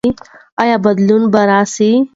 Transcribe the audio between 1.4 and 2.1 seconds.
راسي؟